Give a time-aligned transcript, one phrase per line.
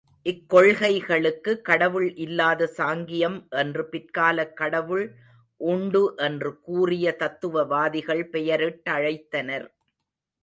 [0.25, 5.05] இக்கொள்கைக்கு கடவுள் இல்லாத சாங்கியம் என்று பிற்கால கடவுள்
[5.61, 9.67] உண்டு என்று கூறிய தத்துவவாதிகள் பெயரிட்டழைத்தனர்.